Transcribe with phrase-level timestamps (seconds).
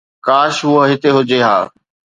[0.25, 1.39] ڪاش هوءَ هتي هجي